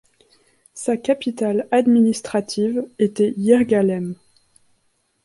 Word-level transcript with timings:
Sa 0.73 0.97
capitale 0.97 1.67
administrative 1.69 2.87
était 2.97 3.35
Yirgalem. 3.37 4.15